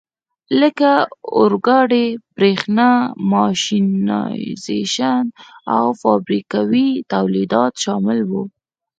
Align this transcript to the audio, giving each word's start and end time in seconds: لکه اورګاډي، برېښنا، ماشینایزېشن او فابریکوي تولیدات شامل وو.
لکه 0.59 0.91
اورګاډي، 1.37 2.05
برېښنا، 2.35 2.89
ماشینایزېشن 3.33 5.23
او 5.75 5.85
فابریکوي 6.01 6.87
تولیدات 7.13 7.73
شامل 7.83 8.19
وو. 8.29 8.43